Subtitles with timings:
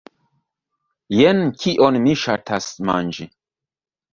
[1.17, 3.29] Jen kion ŝi ŝatas manĝi